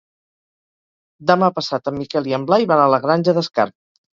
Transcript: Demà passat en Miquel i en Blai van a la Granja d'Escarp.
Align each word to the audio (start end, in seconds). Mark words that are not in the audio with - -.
Demà 1.31 1.51
passat 1.57 1.91
en 1.91 1.99
Miquel 1.99 2.33
i 2.33 2.35
en 2.39 2.49
Blai 2.51 2.69
van 2.73 2.85
a 2.87 2.91
la 2.95 3.03
Granja 3.07 3.39
d'Escarp. 3.41 3.79